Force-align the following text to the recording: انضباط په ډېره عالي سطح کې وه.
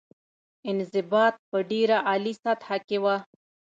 انضباط 0.69 1.33
په 1.49 1.57
ډېره 1.71 1.97
عالي 2.07 2.33
سطح 2.43 2.67
کې 2.87 2.97
وه. 3.03 3.15